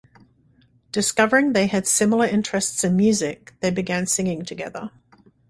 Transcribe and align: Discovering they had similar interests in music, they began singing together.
Discovering 0.91 1.53
they 1.53 1.67
had 1.67 1.85
similar 1.85 2.25
interests 2.25 2.83
in 2.83 2.95
music, 2.95 3.53
they 3.59 3.69
began 3.69 4.07
singing 4.07 4.43
together. 4.43 4.89